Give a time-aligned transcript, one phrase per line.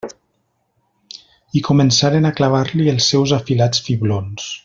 [1.59, 4.51] I començaren a clavar-li els seus afilats fiblons.